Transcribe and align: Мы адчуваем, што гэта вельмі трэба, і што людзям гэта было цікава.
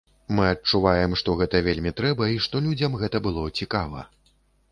Мы 0.37 0.45
адчуваем, 0.53 1.11
што 1.21 1.35
гэта 1.41 1.59
вельмі 1.67 1.91
трэба, 2.01 2.31
і 2.35 2.41
што 2.45 2.63
людзям 2.67 2.97
гэта 3.05 3.17
было 3.27 3.43
цікава. 3.61 3.99